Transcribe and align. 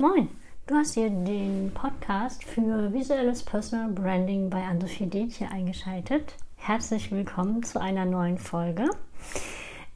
Moin, 0.00 0.28
du 0.66 0.74
hast 0.74 0.94
hier 0.94 1.10
den 1.10 1.70
Podcast 1.72 2.42
für 2.42 2.92
visuelles 2.92 3.44
Personal 3.44 3.90
Branding 3.90 4.50
bei 4.50 4.64
Anne-Sophie 4.64 5.06
Detje 5.06 5.48
eingeschaltet. 5.48 6.34
Herzlich 6.56 7.12
willkommen 7.12 7.62
zu 7.62 7.80
einer 7.80 8.04
neuen 8.04 8.38
Folge. 8.38 8.90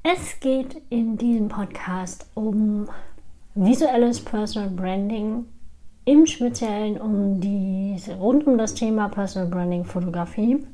Es 0.05 0.39
geht 0.39 0.80
in 0.91 1.18
diesem 1.18 1.48
Podcast 1.48 2.30
um 2.34 2.89
visuelles 3.57 4.25
Personal 4.25 4.71
Branding, 4.71 5.46
im 6.05 6.25
Speziellen 6.25 7.00
um 7.00 7.41
die, 7.41 8.00
rund 8.21 8.46
um 8.46 8.59
das 8.59 8.75
Thema 8.75 9.09
Personal 9.09 9.50
Branding 9.50 9.84
Fotografie. 9.84 10.64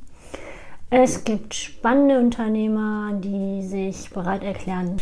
Es 0.91 1.25
gibt 1.25 1.53
spannende 1.53 2.16
Unternehmer, 2.21 3.13
die 3.14 3.67
sich 3.67 4.08
bereit 4.11 4.44
erklären, 4.44 4.99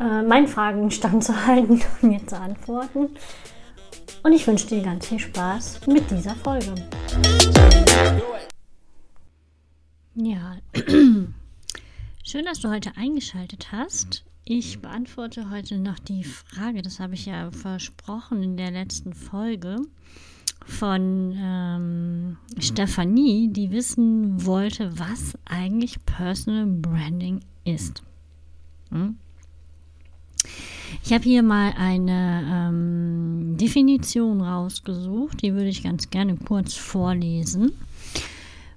äh, 0.00 0.20
meinen 0.22 0.48
Fragen 0.48 0.90
standzuhalten 0.90 1.80
und 2.02 2.10
mir 2.10 2.26
zu 2.26 2.36
antworten. 2.38 3.10
Und 4.24 4.32
ich 4.32 4.44
wünsche 4.48 4.66
dir 4.66 4.82
ganz 4.82 5.06
viel 5.06 5.20
Spaß 5.20 5.86
mit 5.86 6.10
dieser 6.10 6.34
Folge. 6.34 6.74
Ja, 10.16 10.56
schön, 12.24 12.44
dass 12.44 12.58
du 12.58 12.68
heute 12.68 12.90
eingeschaltet 12.96 13.70
hast. 13.70 14.24
Ich 14.44 14.80
beantworte 14.80 15.50
heute 15.50 15.78
noch 15.78 16.00
die 16.00 16.24
Frage, 16.24 16.82
das 16.82 16.98
habe 16.98 17.14
ich 17.14 17.26
ja 17.26 17.52
versprochen 17.52 18.42
in 18.42 18.56
der 18.56 18.72
letzten 18.72 19.12
Folge 19.14 19.76
von 20.66 21.32
ähm, 21.36 22.11
Stefanie, 22.60 23.48
die 23.48 23.70
wissen 23.70 24.44
wollte, 24.44 24.98
was 24.98 25.38
eigentlich 25.44 26.04
Personal 26.04 26.66
Branding 26.66 27.40
ist. 27.64 28.02
Hm? 28.90 29.16
Ich 31.02 31.12
habe 31.12 31.24
hier 31.24 31.42
mal 31.42 31.72
eine 31.76 32.44
ähm, 32.50 33.56
Definition 33.56 34.40
rausgesucht, 34.40 35.42
die 35.42 35.54
würde 35.54 35.68
ich 35.68 35.82
ganz 35.82 36.10
gerne 36.10 36.36
kurz 36.36 36.74
vorlesen. 36.74 37.72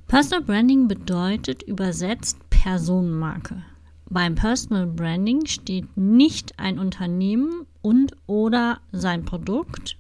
Personal 0.08 0.44
Branding 0.44 0.88
bedeutet 0.88 1.64
übersetzt 1.64 2.38
Personenmarke. 2.50 3.64
Beim 4.10 4.36
Personal 4.36 4.86
Branding 4.86 5.46
steht 5.46 5.98
nicht 5.98 6.58
ein 6.60 6.80
Unternehmen 6.80 7.66
und 7.82 8.16
oder 8.28 8.80
sein 8.92 9.26
Produkt 9.26 9.98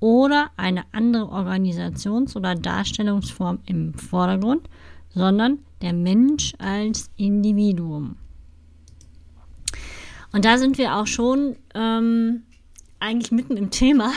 oder 0.00 0.50
eine 0.56 0.84
andere 0.92 1.26
Organisations- 1.30 2.34
oder 2.34 2.54
Darstellungsform 2.54 3.60
im 3.66 3.94
Vordergrund, 3.94 4.68
sondern 5.10 5.58
der 5.82 5.92
Mensch 5.92 6.54
als 6.58 7.10
Individuum. 7.16 8.16
Und 10.32 10.44
da 10.44 10.58
sind 10.58 10.78
wir 10.78 10.96
auch 10.96 11.06
schon 11.06 11.56
ähm, 11.74 12.42
eigentlich 12.98 13.32
mitten 13.32 13.56
im 13.56 13.70
Thema. 13.70 14.12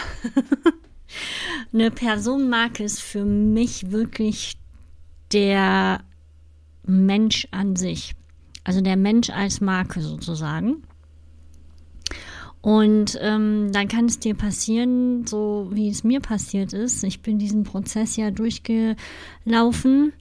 Eine 1.73 1.91
Personenmarke 1.91 2.83
ist 2.83 3.01
für 3.01 3.25
mich 3.25 3.91
wirklich 3.91 4.57
der 5.31 6.01
Mensch 6.85 7.47
an 7.51 7.75
sich. 7.75 8.15
Also 8.63 8.81
der 8.81 8.97
Mensch 8.97 9.29
als 9.29 9.61
Marke 9.61 10.01
sozusagen. 10.01 10.83
Und 12.63 13.19
ähm, 13.21 13.73
dann 13.73 13.89
kann 13.89 14.05
es 14.05 14.19
dir 14.19 14.35
passieren, 14.35 15.27
so 15.27 15.67
wie 15.73 15.89
es 15.89 16.05
mir 16.05 16.21
passiert 16.21 16.71
ist. 16.71 17.03
Ich 17.03 17.21
bin 17.21 17.37
diesen 17.37 17.65
Prozess 17.65 18.15
ja 18.15 18.31
durchgelaufen 18.31 20.13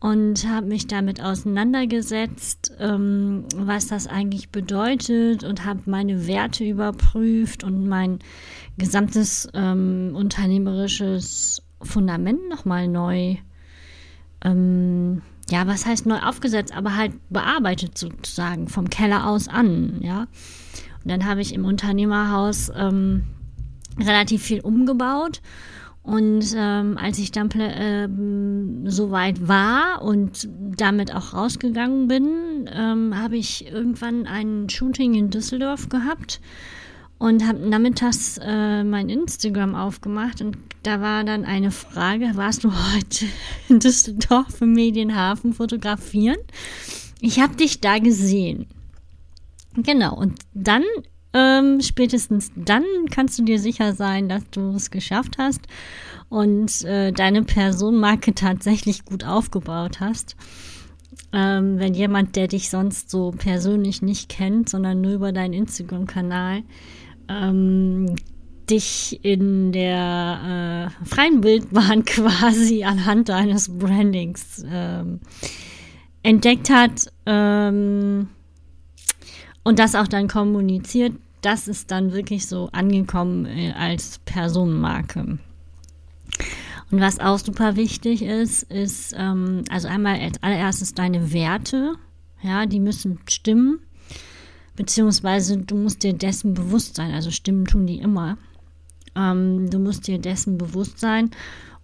und 0.00 0.48
habe 0.48 0.66
mich 0.66 0.88
damit 0.88 1.22
auseinandergesetzt, 1.22 2.72
ähm, 2.80 3.44
was 3.54 3.86
das 3.86 4.08
eigentlich 4.08 4.50
bedeutet 4.50 5.44
und 5.44 5.64
habe 5.64 5.82
meine 5.86 6.26
Werte 6.26 6.64
überprüft 6.64 7.62
und 7.62 7.86
mein 7.86 8.18
gesamtes 8.76 9.48
ähm, 9.54 10.10
unternehmerisches 10.16 11.62
Fundament 11.80 12.48
nochmal 12.48 12.88
neu 12.88 13.36
ähm, 14.44 15.22
ja, 15.50 15.68
was 15.68 15.86
heißt 15.86 16.06
neu 16.06 16.18
aufgesetzt, 16.18 16.76
aber 16.76 16.96
halt 16.96 17.12
bearbeitet 17.30 17.96
sozusagen, 17.96 18.66
vom 18.66 18.90
Keller 18.90 19.28
aus 19.28 19.46
an, 19.46 20.00
ja. 20.02 20.26
Und 21.06 21.12
dann 21.12 21.24
habe 21.24 21.40
ich 21.40 21.54
im 21.54 21.64
Unternehmerhaus 21.64 22.68
ähm, 22.74 23.22
relativ 23.96 24.42
viel 24.42 24.60
umgebaut. 24.60 25.40
Und 26.02 26.52
ähm, 26.56 26.98
als 26.98 27.20
ich 27.20 27.30
dann 27.30 27.48
äh, 27.52 28.08
so 28.90 29.12
weit 29.12 29.46
war 29.46 30.02
und 30.02 30.48
damit 30.76 31.14
auch 31.14 31.32
rausgegangen 31.32 32.08
bin, 32.08 32.68
ähm, 32.74 33.16
habe 33.16 33.36
ich 33.36 33.70
irgendwann 33.70 34.26
ein 34.26 34.68
Shooting 34.68 35.14
in 35.14 35.30
Düsseldorf 35.30 35.88
gehabt 35.88 36.40
und 37.18 37.46
habe 37.46 37.68
nachmittags 37.68 38.40
äh, 38.42 38.82
mein 38.82 39.08
Instagram 39.08 39.76
aufgemacht 39.76 40.42
und 40.42 40.58
da 40.82 41.00
war 41.00 41.22
dann 41.22 41.44
eine 41.44 41.70
Frage, 41.70 42.32
warst 42.34 42.64
du 42.64 42.72
heute 42.72 43.26
in 43.68 43.78
Düsseldorf 43.78 44.60
im 44.60 44.72
Medienhafen 44.72 45.52
fotografieren? 45.52 46.38
Ich 47.20 47.38
habe 47.38 47.54
dich 47.54 47.80
da 47.80 48.00
gesehen. 48.00 48.66
Genau, 49.76 50.14
und 50.16 50.38
dann, 50.54 50.82
ähm, 51.32 51.80
spätestens 51.80 52.50
dann 52.56 52.84
kannst 53.10 53.38
du 53.38 53.44
dir 53.44 53.58
sicher 53.58 53.92
sein, 53.92 54.28
dass 54.28 54.48
du 54.50 54.70
es 54.70 54.90
geschafft 54.90 55.36
hast 55.38 55.66
und 56.28 56.84
äh, 56.84 57.12
deine 57.12 57.42
Personenmarke 57.42 58.34
tatsächlich 58.34 59.04
gut 59.04 59.24
aufgebaut 59.24 60.00
hast. 60.00 60.36
Ähm, 61.32 61.78
wenn 61.78 61.94
jemand, 61.94 62.36
der 62.36 62.48
dich 62.48 62.70
sonst 62.70 63.10
so 63.10 63.32
persönlich 63.32 64.00
nicht 64.00 64.28
kennt, 64.28 64.68
sondern 64.68 65.00
nur 65.00 65.12
über 65.12 65.32
deinen 65.32 65.52
Instagram-Kanal, 65.54 66.62
ähm, 67.28 68.16
dich 68.70 69.20
in 69.22 69.72
der 69.72 70.90
äh, 71.02 71.04
freien 71.06 71.42
Wildbahn 71.42 72.04
quasi 72.06 72.84
anhand 72.84 73.28
deines 73.28 73.76
Brandings 73.78 74.64
ähm, 74.68 75.20
entdeckt 76.22 76.70
hat 76.70 77.12
ähm, 77.26 78.28
und 79.66 79.78
das 79.78 79.94
auch 79.94 80.06
dann 80.06 80.28
kommuniziert, 80.28 81.12
das 81.42 81.68
ist 81.68 81.90
dann 81.90 82.12
wirklich 82.12 82.46
so 82.46 82.68
angekommen 82.72 83.46
äh, 83.46 83.72
als 83.72 84.20
Personenmarke. 84.24 85.38
Und 86.90 87.00
was 87.00 87.18
auch 87.18 87.38
super 87.38 87.76
wichtig 87.76 88.22
ist, 88.22 88.62
ist 88.64 89.14
ähm, 89.18 89.64
also 89.68 89.88
einmal 89.88 90.20
als 90.20 90.42
allererstes 90.42 90.94
deine 90.94 91.32
Werte, 91.32 91.94
ja, 92.42 92.66
die 92.66 92.80
müssen 92.80 93.18
stimmen 93.28 93.80
beziehungsweise 94.76 95.56
du 95.56 95.74
musst 95.74 96.02
dir 96.02 96.12
dessen 96.12 96.54
bewusst 96.54 96.94
sein. 96.96 97.12
Also 97.12 97.30
Stimmen 97.30 97.64
tun 97.64 97.86
die 97.86 97.98
immer. 97.98 98.38
Ähm, 99.16 99.68
du 99.70 99.78
musst 99.78 100.06
dir 100.06 100.18
dessen 100.18 100.58
bewusst 100.58 101.00
sein 101.00 101.30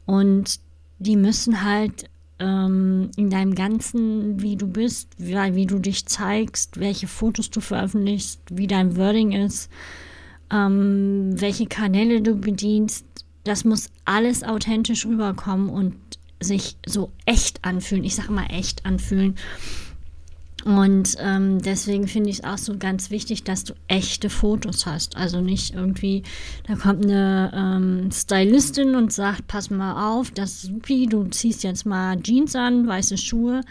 und 0.06 0.60
die 0.98 1.16
müssen 1.16 1.64
halt 1.64 2.08
ähm, 2.42 3.10
in 3.16 3.30
deinem 3.30 3.54
Ganzen, 3.54 4.42
wie 4.42 4.56
du 4.56 4.66
bist, 4.66 5.08
wie, 5.16 5.34
wie, 5.34 5.66
du 5.66 5.78
dich 5.78 6.06
zeigst, 6.06 6.80
welche 6.80 7.06
Fotos 7.06 7.50
du 7.50 7.60
veröffentlichst, 7.60 8.40
wie 8.50 8.66
dein 8.66 8.96
Wording 8.96 9.32
ist, 9.32 9.70
ähm, 10.50 11.30
welche 11.40 11.66
Kanäle 11.66 12.20
du 12.20 12.34
bedienst, 12.34 13.06
das 13.44 13.64
muss 13.64 13.90
alles 14.04 14.42
authentisch 14.42 15.06
rüberkommen 15.06 15.70
und 15.70 15.94
sich 16.40 16.76
so 16.84 17.12
echt 17.26 17.64
anfühlen. 17.64 18.04
Ich 18.04 18.16
sage 18.16 18.32
mal 18.32 18.46
echt 18.50 18.84
anfühlen. 18.84 19.36
Und 20.64 21.16
ähm, 21.18 21.60
deswegen 21.60 22.06
finde 22.06 22.30
ich 22.30 22.38
es 22.38 22.44
auch 22.44 22.58
so 22.58 22.76
ganz 22.78 23.10
wichtig, 23.10 23.42
dass 23.42 23.64
du 23.64 23.74
echte 23.88 24.30
Fotos 24.30 24.86
hast. 24.86 25.16
Also 25.16 25.40
nicht 25.40 25.74
irgendwie, 25.74 26.22
da 26.68 26.76
kommt 26.76 27.04
eine 27.04 27.50
ähm, 27.54 28.10
Stylistin 28.12 28.94
und 28.94 29.12
sagt, 29.12 29.48
pass 29.48 29.70
mal 29.70 30.12
auf, 30.12 30.30
das 30.30 30.52
ist 30.52 30.62
supi, 30.62 31.06
du 31.06 31.24
ziehst 31.24 31.64
jetzt 31.64 31.84
mal 31.84 32.20
Jeans 32.22 32.54
an, 32.54 32.86
weiße 32.86 33.18
Schuhe, 33.18 33.62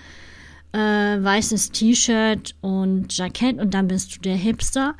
äh, 0.73 0.77
weißes 0.77 1.71
T-Shirt 1.71 2.55
und 2.59 3.15
Jackett 3.15 3.59
und 3.59 3.73
dann 3.73 3.87
bist 3.87 4.15
du 4.15 4.19
der 4.19 4.35
Hipster. 4.35 4.95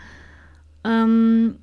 Ähm, 0.86 1.56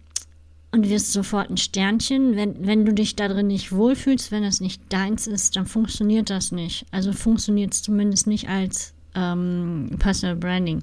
und 0.70 0.90
wirst 0.90 1.14
sofort 1.14 1.48
ein 1.48 1.56
Sternchen. 1.56 2.36
Wenn, 2.36 2.66
wenn 2.66 2.84
du 2.84 2.92
dich 2.92 3.16
da 3.16 3.28
drin 3.28 3.46
nicht 3.46 3.72
wohlfühlst, 3.72 4.30
wenn 4.30 4.44
es 4.44 4.60
nicht 4.60 4.82
deins 4.90 5.26
ist, 5.26 5.56
dann 5.56 5.64
funktioniert 5.64 6.28
das 6.28 6.52
nicht. 6.52 6.84
Also 6.90 7.14
funktioniert 7.14 7.72
es 7.72 7.82
zumindest 7.82 8.26
nicht 8.26 8.50
als 8.50 8.92
ähm, 9.18 9.90
Personal 9.98 10.36
Branding. 10.36 10.82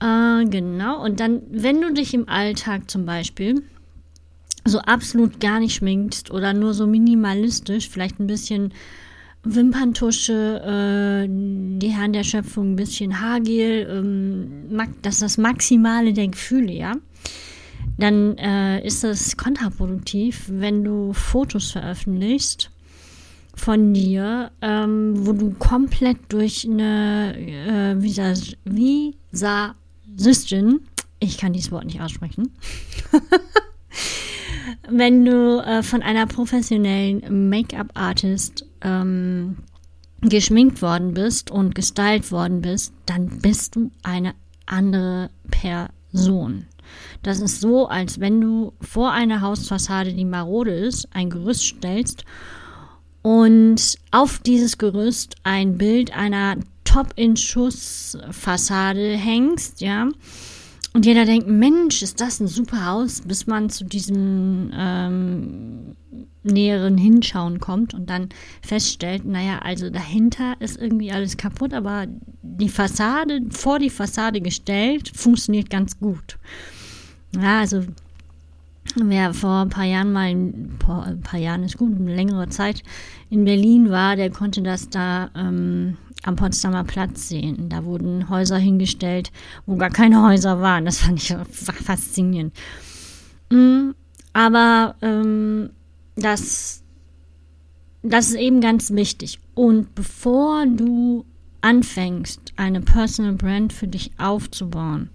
Äh, 0.00 0.44
genau, 0.46 1.02
und 1.02 1.20
dann, 1.20 1.42
wenn 1.50 1.80
du 1.80 1.92
dich 1.92 2.12
im 2.12 2.28
Alltag 2.28 2.90
zum 2.90 3.06
Beispiel 3.06 3.62
so 4.64 4.78
absolut 4.80 5.40
gar 5.40 5.60
nicht 5.60 5.74
schminkst 5.74 6.30
oder 6.30 6.52
nur 6.52 6.74
so 6.74 6.86
minimalistisch, 6.86 7.88
vielleicht 7.88 8.18
ein 8.20 8.26
bisschen 8.26 8.72
Wimperntusche, 9.44 10.60
äh, 11.24 11.28
die 11.28 11.88
Herren 11.88 12.12
der 12.12 12.24
Schöpfung, 12.24 12.72
ein 12.72 12.76
bisschen 12.76 13.20
Haargel, 13.20 13.88
ähm, 13.90 14.78
das 15.02 15.14
ist 15.14 15.22
das 15.22 15.38
Maximale 15.38 16.12
der 16.12 16.28
Gefühle, 16.28 16.72
ja, 16.72 16.94
dann 17.98 18.36
äh, 18.38 18.84
ist 18.84 19.04
das 19.04 19.36
kontraproduktiv, 19.36 20.46
wenn 20.48 20.82
du 20.82 21.12
Fotos 21.12 21.70
veröffentlichst 21.72 22.71
von 23.54 23.92
dir, 23.92 24.50
ähm, 24.60 25.26
wo 25.26 25.32
du 25.32 25.54
komplett 25.58 26.18
durch 26.28 26.66
eine 26.68 27.36
äh, 27.36 28.02
Visag 28.02 28.56
Visagistin, 28.64 30.80
ich 31.20 31.38
kann 31.38 31.52
dieses 31.52 31.70
Wort 31.70 31.84
nicht 31.84 32.00
aussprechen, 32.00 32.52
wenn 34.88 35.24
du 35.24 35.62
äh, 35.64 35.82
von 35.82 36.02
einer 36.02 36.26
professionellen 36.26 37.50
Make-up-Artist 37.50 38.66
ähm, 38.80 39.58
geschminkt 40.22 40.82
worden 40.82 41.14
bist 41.14 41.50
und 41.50 41.74
gestylt 41.74 42.30
worden 42.32 42.62
bist, 42.62 42.92
dann 43.06 43.40
bist 43.40 43.76
du 43.76 43.90
eine 44.02 44.34
andere 44.66 45.30
Person. 45.50 46.66
Das 47.22 47.40
ist 47.40 47.60
so, 47.60 47.88
als 47.88 48.20
wenn 48.20 48.40
du 48.40 48.72
vor 48.80 49.12
einer 49.12 49.40
Hausfassade, 49.40 50.12
die 50.12 50.24
marode 50.24 50.72
ist, 50.72 51.08
ein 51.12 51.30
Gerüst 51.30 51.64
stellst 51.64 52.24
und 53.22 53.96
auf 54.10 54.40
dieses 54.40 54.78
Gerüst 54.78 55.36
ein 55.44 55.78
Bild 55.78 56.12
einer 56.16 56.56
Top-in-Schuss-Fassade 56.84 59.16
hängst, 59.16 59.80
ja. 59.80 60.08
Und 60.94 61.06
jeder 61.06 61.24
denkt, 61.24 61.48
Mensch, 61.48 62.02
ist 62.02 62.20
das 62.20 62.38
ein 62.40 62.48
super 62.48 62.84
Haus, 62.84 63.22
bis 63.22 63.46
man 63.46 63.70
zu 63.70 63.84
diesem 63.84 64.70
ähm, 64.76 65.96
näheren 66.42 66.98
Hinschauen 66.98 67.60
kommt 67.60 67.94
und 67.94 68.10
dann 68.10 68.28
feststellt, 68.60 69.24
naja, 69.24 69.60
also 69.60 69.88
dahinter 69.88 70.56
ist 70.60 70.78
irgendwie 70.78 71.10
alles 71.10 71.38
kaputt, 71.38 71.72
aber 71.72 72.08
die 72.42 72.68
Fassade, 72.68 73.40
vor 73.50 73.78
die 73.78 73.88
Fassade 73.88 74.42
gestellt, 74.42 75.10
funktioniert 75.14 75.70
ganz 75.70 75.98
gut. 75.98 76.36
Ja, 77.40 77.60
also 77.60 77.84
wer 78.96 79.34
vor 79.34 79.62
ein 79.62 79.68
paar 79.68 79.84
Jahren 79.84 80.12
mal, 80.12 80.28
ein 80.28 80.78
paar 81.22 81.38
Jahren 81.38 81.64
ist 81.64 81.78
gut, 81.78 81.94
eine 81.96 82.14
längere 82.14 82.48
Zeit 82.48 82.82
in 83.30 83.44
Berlin 83.44 83.90
war, 83.90 84.16
der 84.16 84.30
konnte 84.30 84.62
das 84.62 84.88
da 84.90 85.30
ähm, 85.34 85.96
am 86.22 86.36
Potsdamer 86.36 86.84
Platz 86.84 87.28
sehen. 87.28 87.68
Da 87.68 87.84
wurden 87.84 88.28
Häuser 88.28 88.58
hingestellt, 88.58 89.32
wo 89.66 89.76
gar 89.76 89.90
keine 89.90 90.22
Häuser 90.22 90.60
waren. 90.60 90.84
Das 90.84 90.98
fand 90.98 91.22
ich 91.22 91.34
faszinierend. 91.50 92.54
Mhm, 93.50 93.94
aber 94.32 94.94
ähm, 95.02 95.70
das, 96.16 96.82
das 98.02 98.28
ist 98.28 98.36
eben 98.36 98.60
ganz 98.60 98.92
wichtig. 98.92 99.40
Und 99.54 99.94
bevor 99.94 100.66
du 100.66 101.24
anfängst, 101.60 102.52
eine 102.56 102.80
Personal 102.80 103.34
Brand 103.34 103.72
für 103.72 103.86
dich 103.86 104.12
aufzubauen, 104.18 105.10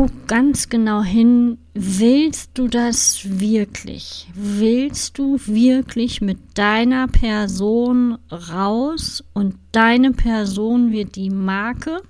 guck 0.00 0.28
ganz 0.28 0.70
genau 0.70 1.02
hin, 1.02 1.58
willst 1.74 2.52
du 2.54 2.68
das 2.68 3.20
wirklich? 3.38 4.30
Willst 4.32 5.18
du 5.18 5.38
wirklich 5.44 6.22
mit 6.22 6.38
deiner 6.54 7.06
Person 7.06 8.16
raus 8.32 9.22
und 9.34 9.56
deine 9.72 10.12
Person 10.12 10.90
wird 10.90 11.16
die 11.16 11.28
Marke? 11.28 12.00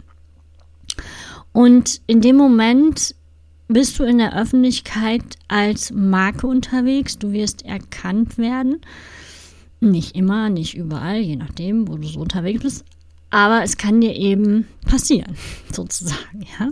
Und 1.50 2.00
in 2.06 2.20
dem 2.20 2.36
Moment 2.36 3.16
bist 3.66 3.98
du 3.98 4.04
in 4.04 4.18
der 4.18 4.40
Öffentlichkeit 4.40 5.24
als 5.48 5.90
Marke 5.90 6.46
unterwegs, 6.46 7.18
du 7.18 7.32
wirst 7.32 7.64
erkannt 7.66 8.38
werden. 8.38 8.82
Nicht 9.80 10.14
immer, 10.14 10.48
nicht 10.48 10.76
überall, 10.76 11.18
je 11.18 11.34
nachdem, 11.34 11.88
wo 11.88 11.96
du 11.96 12.06
so 12.06 12.20
unterwegs 12.20 12.62
bist. 12.62 12.84
Aber 13.30 13.64
es 13.64 13.76
kann 13.76 14.00
dir 14.00 14.14
eben 14.14 14.68
passieren, 14.86 15.34
sozusagen, 15.72 16.46
ja. 16.60 16.68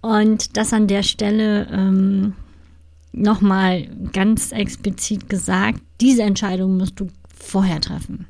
Und 0.00 0.56
das 0.56 0.72
an 0.72 0.86
der 0.86 1.02
Stelle 1.02 1.66
ähm, 1.70 2.34
nochmal 3.12 3.86
ganz 4.12 4.52
explizit 4.52 5.28
gesagt, 5.28 5.80
diese 6.00 6.22
Entscheidung 6.22 6.76
musst 6.76 6.98
du 7.00 7.08
vorher 7.34 7.80
treffen. 7.80 8.26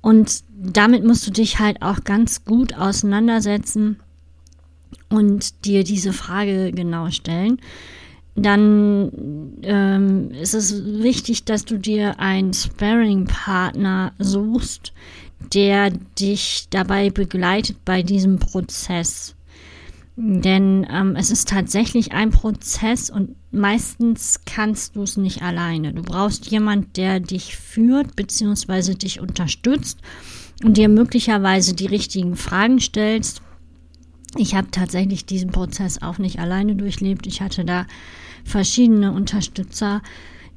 Und 0.00 0.44
damit 0.56 1.04
musst 1.04 1.26
du 1.26 1.30
dich 1.30 1.58
halt 1.58 1.82
auch 1.82 2.04
ganz 2.04 2.44
gut 2.44 2.74
auseinandersetzen 2.74 4.00
und 5.08 5.64
dir 5.64 5.84
diese 5.84 6.12
Frage 6.12 6.72
genau 6.72 7.10
stellen. 7.10 7.60
Dann 8.34 9.56
ähm, 9.62 10.30
ist 10.30 10.54
es 10.54 10.84
wichtig, 10.84 11.44
dass 11.44 11.64
du 11.64 11.78
dir 11.78 12.20
einen 12.20 12.52
Sparring-Partner 12.52 14.12
suchst, 14.18 14.92
der 15.54 15.90
dich 15.90 16.66
dabei 16.70 17.10
begleitet 17.10 17.78
bei 17.84 18.02
diesem 18.02 18.38
Prozess. 18.38 19.35
Denn 20.18 20.86
ähm, 20.90 21.14
es 21.14 21.30
ist 21.30 21.48
tatsächlich 21.48 22.12
ein 22.12 22.30
Prozess 22.30 23.10
und 23.10 23.36
meistens 23.50 24.40
kannst 24.46 24.96
du 24.96 25.02
es 25.02 25.18
nicht 25.18 25.42
alleine. 25.42 25.92
Du 25.92 26.02
brauchst 26.02 26.50
jemand, 26.50 26.96
der 26.96 27.20
dich 27.20 27.56
führt 27.56 28.16
bzw. 28.16 28.94
dich 28.94 29.20
unterstützt 29.20 29.98
und 30.64 30.78
dir 30.78 30.88
möglicherweise 30.88 31.74
die 31.74 31.86
richtigen 31.86 32.34
Fragen 32.34 32.80
stellst. 32.80 33.42
Ich 34.38 34.54
habe 34.54 34.70
tatsächlich 34.70 35.26
diesen 35.26 35.50
Prozess 35.50 36.00
auch 36.00 36.16
nicht 36.16 36.38
alleine 36.38 36.76
durchlebt. 36.76 37.26
Ich 37.26 37.42
hatte 37.42 37.66
da 37.66 37.86
verschiedene 38.42 39.12
Unterstützer, 39.12 40.00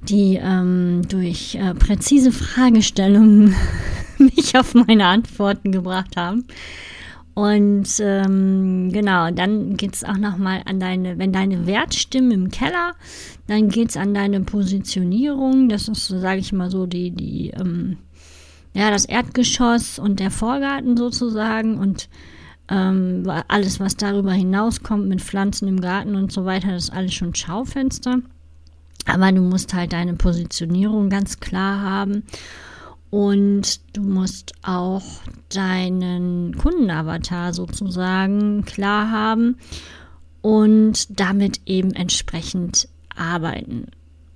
die 0.01 0.39
ähm, 0.41 1.01
durch 1.09 1.55
äh, 1.55 1.73
präzise 1.73 2.31
Fragestellungen 2.31 3.55
mich 4.17 4.57
auf 4.57 4.73
meine 4.73 5.05
Antworten 5.05 5.73
gebracht 5.73 6.15
haben. 6.15 6.45
Und 7.39 7.87
ähm, 8.01 8.91
genau, 8.91 9.31
dann 9.31 9.77
geht 9.77 9.95
es 9.95 10.03
auch 10.03 10.17
nochmal 10.17 10.61
an 10.65 10.81
deine, 10.81 11.17
wenn 11.19 11.31
deine 11.31 11.65
Wertstimmen 11.65 12.31
im 12.31 12.49
Keller, 12.49 12.95
dann 13.47 13.69
geht 13.69 13.91
es 13.91 13.95
an 13.95 14.13
deine 14.13 14.41
Positionierung. 14.41 15.69
Das 15.69 15.87
ist, 15.87 16.09
sage 16.09 16.41
ich 16.41 16.51
mal 16.51 16.69
so, 16.69 16.85
die, 16.85 17.11
die, 17.11 17.51
ähm, 17.51 17.95
ja, 18.73 18.91
das 18.91 19.05
Erdgeschoss 19.05 19.99
und 19.99 20.19
der 20.19 20.31
Vorgarten 20.31 20.97
sozusagen 20.97 21.79
und 21.79 22.09
ähm, 22.67 23.23
alles, 23.47 23.79
was 23.79 23.95
darüber 23.95 24.33
hinauskommt 24.33 25.07
mit 25.07 25.21
Pflanzen 25.21 25.69
im 25.69 25.79
Garten 25.79 26.15
und 26.15 26.33
so 26.33 26.43
weiter, 26.43 26.73
das 26.73 26.89
ist 26.89 26.93
alles 26.93 27.13
schon 27.13 27.33
Schaufenster. 27.33 28.17
Aber 29.05 29.31
du 29.31 29.39
musst 29.39 29.73
halt 29.73 29.93
deine 29.93 30.15
Positionierung 30.15 31.07
ganz 31.07 31.39
klar 31.39 31.79
haben. 31.79 32.23
Und 33.09 33.81
du 33.95 34.03
musst 34.03 34.53
auch 34.61 35.03
deinen 35.49 36.55
Kundenavatar 36.55 37.53
sozusagen 37.53 38.65
klar 38.65 39.11
haben 39.11 39.57
und 40.41 41.19
damit 41.19 41.61
eben 41.65 41.91
entsprechend 41.91 42.87
arbeiten. 43.15 43.87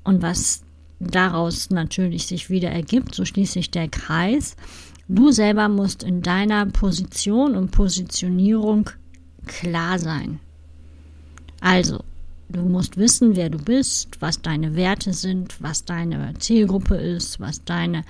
Und 0.04 0.22
was 0.22 0.64
daraus 1.00 1.70
natürlich 1.70 2.28
sich 2.28 2.50
wieder 2.50 2.70
ergibt, 2.70 3.14
so 3.16 3.26
schließt 3.26 3.54
sich 3.54 3.72
der 3.72 3.88
Kreis. 3.90 4.56
Du 5.08 5.32
selber 5.32 5.70
musst 5.70 6.04
in 6.04 6.22
deiner 6.22 6.66
Position 6.66 7.56
und 7.56 7.72
Positionierung 7.72 8.90
klar 9.46 10.00
sein. 10.00 10.40
Also, 11.60 12.04
du 12.50 12.62
musst 12.62 12.98
wissen, 12.98 13.36
wer 13.36 13.50
du 13.50 13.58
bist, 13.58 14.22
was 14.22 14.42
deine 14.42 14.76
Werte 14.76 15.14
sind, 15.14 15.62
was 15.62 15.86
deine 15.86 16.34
Zielgruppe 16.40 16.96
ist, 16.96 17.40
was 17.40 17.64
deine 17.64 18.04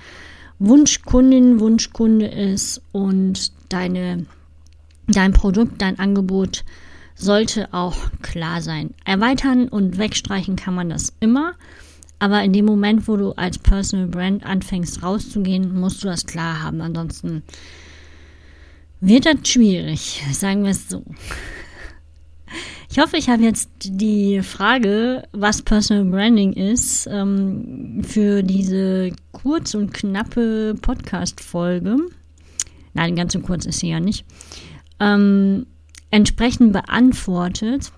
Wunschkundin, 0.66 1.60
Wunschkunde 1.60 2.26
ist 2.26 2.80
und 2.92 3.52
deine, 3.68 4.26
dein 5.06 5.32
Produkt, 5.32 5.82
dein 5.82 5.98
Angebot 5.98 6.64
sollte 7.14 7.72
auch 7.72 7.96
klar 8.22 8.62
sein. 8.62 8.94
Erweitern 9.04 9.68
und 9.68 9.98
wegstreichen 9.98 10.56
kann 10.56 10.74
man 10.74 10.88
das 10.88 11.12
immer, 11.20 11.54
aber 12.18 12.42
in 12.42 12.52
dem 12.52 12.64
Moment, 12.64 13.06
wo 13.08 13.16
du 13.16 13.32
als 13.32 13.58
Personal 13.58 14.06
Brand 14.06 14.44
anfängst 14.46 15.02
rauszugehen, 15.02 15.78
musst 15.78 16.02
du 16.02 16.08
das 16.08 16.26
klar 16.26 16.62
haben. 16.62 16.80
Ansonsten 16.80 17.42
wird 19.00 19.26
das 19.26 19.46
schwierig, 19.46 20.24
sagen 20.32 20.64
wir 20.64 20.70
es 20.70 20.88
so. 20.88 21.04
Ich 22.94 23.00
hoffe, 23.00 23.16
ich 23.16 23.28
habe 23.28 23.42
jetzt 23.42 23.70
die 23.82 24.40
Frage, 24.42 25.24
was 25.32 25.62
Personal 25.62 26.04
Branding 26.04 26.52
ist, 26.52 27.08
ähm, 27.10 28.04
für 28.04 28.44
diese 28.44 29.10
kurz 29.32 29.74
und 29.74 29.92
knappe 29.92 30.76
Podcast-Folge, 30.80 31.96
nein, 32.92 33.16
ganz 33.16 33.32
so 33.32 33.40
kurz 33.40 33.66
ist 33.66 33.80
sie 33.80 33.88
ja 33.88 33.98
nicht, 33.98 34.24
ähm, 35.00 35.66
entsprechend 36.12 36.72
beantwortet. 36.72 37.90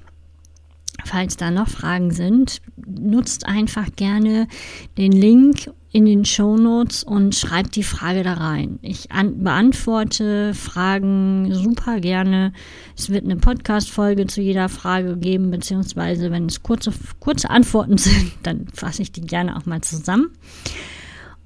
Falls 1.05 1.37
da 1.37 1.51
noch 1.51 1.69
Fragen 1.69 2.11
sind, 2.11 2.63
nutzt 2.77 3.45
einfach 3.45 3.95
gerne 3.97 4.49
den 4.97 5.13
Link 5.13 5.71
in 5.97 6.05
den 6.05 6.27
Show 6.27 6.59
Notes 6.59 7.05
und 7.05 7.35
schreibt 7.35 7.75
die 7.75 7.83
Frage 7.83 8.23
da 8.23 8.35
rein. 8.35 8.79
Ich 8.83 9.13
an, 9.13 9.43
beantworte 9.43 10.53
Fragen 10.53 11.55
super 11.55 12.01
gerne. 12.01 12.53
Es 12.95 13.09
wird 13.09 13.25
eine 13.25 13.37
Podcast-Folge 13.37 14.27
zu 14.27 14.43
jeder 14.43 14.69
Frage 14.69 15.17
geben, 15.17 15.51
beziehungsweise 15.51 16.31
wenn 16.31 16.49
es 16.49 16.63
kurze, 16.63 16.93
kurze 17.19 17.49
Antworten 17.49 17.97
sind, 17.97 18.31
dann 18.43 18.67
fasse 18.75 19.01
ich 19.01 19.11
die 19.11 19.23
gerne 19.23 19.57
auch 19.57 19.65
mal 19.65 19.81
zusammen. 19.81 20.33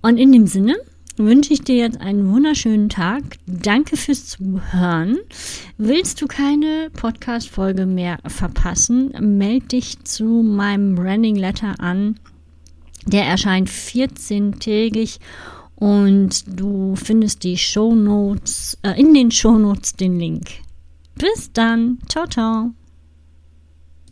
Und 0.02 0.18
in 0.18 0.32
dem 0.32 0.48
Sinne 0.48 0.74
wünsche 1.16 1.52
ich 1.52 1.62
dir 1.62 1.76
jetzt 1.76 2.00
einen 2.00 2.32
wunderschönen 2.32 2.88
Tag. 2.88 3.22
Danke 3.46 3.96
fürs 3.96 4.26
Zuhören. 4.26 5.18
Willst 5.78 6.20
du 6.22 6.26
keine 6.26 6.90
Podcast-Folge 6.92 7.86
mehr 7.86 8.18
verpassen, 8.26 9.12
melde 9.38 9.66
dich 9.66 10.02
zu 10.02 10.24
meinem 10.24 10.96
Branding 10.96 11.36
Letter 11.36 11.76
an 11.78 12.18
Der 13.06 13.24
erscheint 13.24 13.68
14-tägig 13.68 15.18
und 15.74 16.44
du 16.46 16.94
findest 16.96 17.42
die 17.44 17.56
Shownotes, 17.56 18.78
äh, 18.82 19.00
in 19.00 19.14
den 19.14 19.30
Shownotes 19.30 19.94
den 19.94 20.18
Link. 20.18 20.50
Bis 21.14 21.52
dann. 21.52 21.98
Ciao, 22.08 22.26
ciao. 22.26 22.70